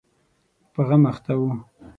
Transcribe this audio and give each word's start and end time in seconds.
په 0.73 0.81
غم 0.87 1.03
اخته 1.11 1.33
و. 1.39 1.41